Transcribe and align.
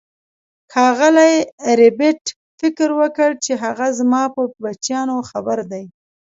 ښاغلي 0.71 1.33
ربیټ 1.79 2.21
فکر 2.59 2.89
وکړ 2.99 3.29
چې 3.45 3.51
هغه 3.63 3.87
زما 3.99 4.23
په 4.35 4.41
بچیانو 4.63 5.17
خبر 5.29 5.59
دی 5.71 5.85